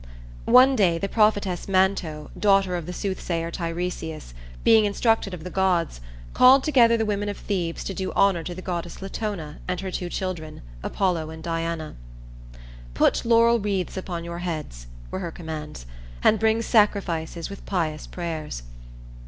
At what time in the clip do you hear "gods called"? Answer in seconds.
5.51-6.63